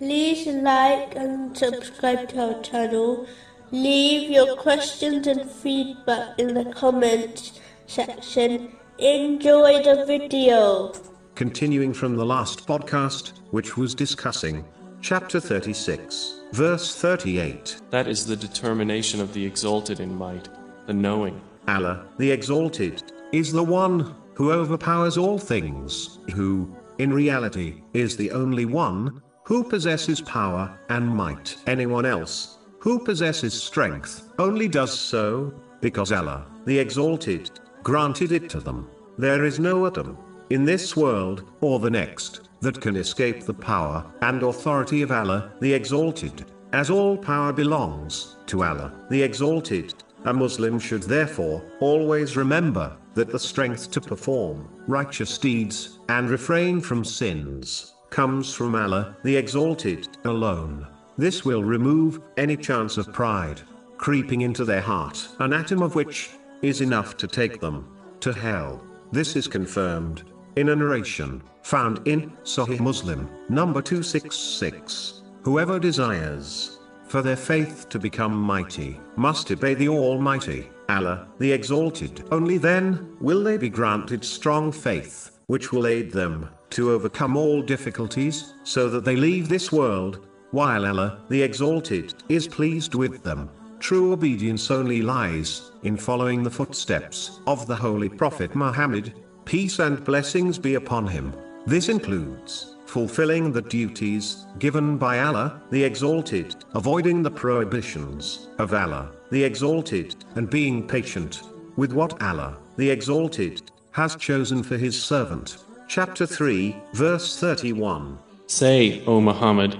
[0.00, 3.26] like and subscribe to our channel.
[3.70, 8.76] Leave your questions and feedback in the comments section.
[8.98, 10.92] Enjoy the video.
[11.34, 14.64] Continuing from the last podcast, which was discussing
[15.00, 17.80] chapter 36, verse 38.
[17.90, 20.48] That is the determination of the exalted in might,
[20.86, 21.40] the knowing.
[21.66, 23.02] Allah, the Exalted,
[23.32, 29.62] is the one who overpowers all things, who, in reality, is the only one who
[29.62, 31.56] possesses power and might.
[31.66, 37.50] Anyone else who possesses strength only does so because Allah, the Exalted,
[37.82, 38.90] granted it to them.
[39.18, 40.16] There is no atom
[40.50, 45.52] in this world or the next that can escape the power and authority of Allah,
[45.60, 49.94] the Exalted, as all power belongs to Allah, the Exalted.
[50.24, 56.80] A Muslim should therefore always remember that the strength to perform righteous deeds and refrain
[56.80, 60.86] from sins comes from Allah, the Exalted, alone.
[61.18, 63.60] This will remove any chance of pride
[63.96, 66.30] creeping into their heart, an atom of which
[66.62, 67.84] is enough to take them
[68.20, 68.80] to hell.
[69.10, 70.22] This is confirmed
[70.54, 75.22] in a narration found in Sahih Muslim, number 266.
[75.42, 76.78] Whoever desires
[77.08, 82.22] for their faith to become mighty must obey the Almighty, Allah, the Exalted.
[82.30, 87.62] Only then will they be granted strong faith, which will aid them to overcome all
[87.62, 93.48] difficulties, so that they leave this world, while Allah, the Exalted, is pleased with them.
[93.80, 99.14] True obedience only lies in following the footsteps of the Holy Prophet Muhammad,
[99.44, 101.34] peace and blessings be upon him.
[101.66, 109.10] This includes fulfilling the duties given by Allah, the Exalted, avoiding the prohibitions of Allah,
[109.30, 111.42] the Exalted, and being patient
[111.76, 115.58] with what Allah, the Exalted, has chosen for his servant.
[115.86, 118.18] Chapter 3, verse 31.
[118.46, 119.78] Say, O Muhammad,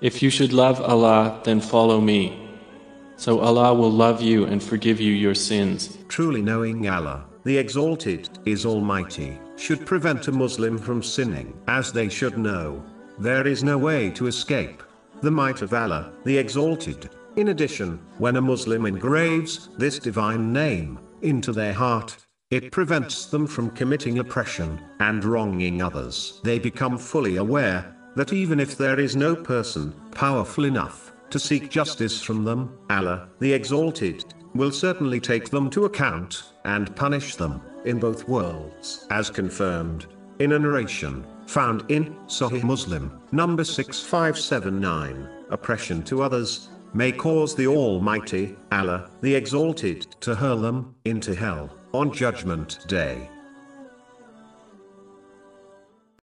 [0.00, 2.50] if you should love Allah, then follow me.
[3.16, 5.98] So Allah will love you and forgive you your sins.
[6.08, 12.08] Truly knowing Allah, the Exalted, is Almighty, should prevent a Muslim from sinning, as they
[12.08, 12.84] should know.
[13.18, 14.82] There is no way to escape
[15.22, 17.08] the might of Allah, the Exalted.
[17.36, 22.16] In addition, when a Muslim engraves this divine name into their heart,
[22.50, 26.40] it prevents them from committing oppression and wronging others.
[26.44, 31.70] They become fully aware that even if there is no person powerful enough to seek
[31.70, 34.24] justice from them, Allah, the Exalted,
[34.54, 40.06] will certainly take them to account and punish them in both worlds, as confirmed
[40.38, 45.28] in a narration found in Sahih Muslim, number 6579.
[45.50, 51.70] Oppression to others may cause the Almighty, Allah, the Exalted, to hurl them into hell
[51.94, 53.30] on Judgment Day.